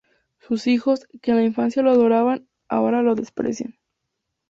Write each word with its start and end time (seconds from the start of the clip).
Sus 0.39 0.65
hijos, 0.65 1.07
que 1.21 1.29
en 1.29 1.37
la 1.37 1.43
infancia 1.43 1.83
lo 1.83 1.91
adoraban, 1.91 2.47
ahora 2.69 3.03
lo 3.03 3.13
desprecian. 3.13 3.75